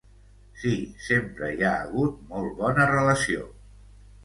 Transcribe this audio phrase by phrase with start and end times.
[0.61, 0.71] Sí,
[1.07, 3.49] sempre hi ha hagut molt bona relació.